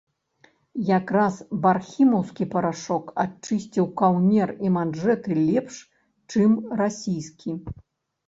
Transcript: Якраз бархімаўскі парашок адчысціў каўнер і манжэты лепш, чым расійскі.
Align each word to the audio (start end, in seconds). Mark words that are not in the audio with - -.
Якраз 0.91 1.35
бархімаўскі 1.65 2.43
парашок 2.55 3.11
адчысціў 3.23 3.85
каўнер 4.01 4.49
і 4.67 4.73
манжэты 4.77 5.37
лепш, 5.49 5.75
чым 6.37 6.51
расійскі. 6.81 7.51